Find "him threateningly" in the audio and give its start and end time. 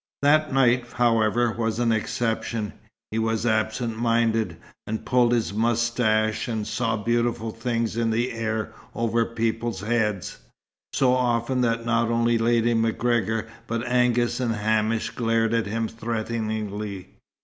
15.67-17.09